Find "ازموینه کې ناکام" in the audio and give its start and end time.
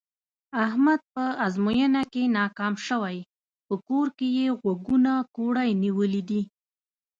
1.45-2.73